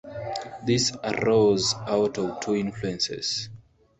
This 0.65 0.91
arose 1.03 1.75
out 1.87 2.17
of 2.17 2.39
two 2.39 2.55
influences. 2.55 3.49